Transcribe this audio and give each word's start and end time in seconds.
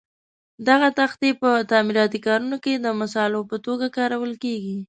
دغه 0.67 0.87
تختې 0.99 1.29
په 1.41 1.49
تعمیراتي 1.71 2.19
کارونو 2.27 2.57
کې 2.63 2.73
د 2.79 2.87
مسالو 3.01 3.39
په 3.49 3.57
توګه 3.65 3.85
کارول 3.97 4.33
کېږي. 4.43 4.77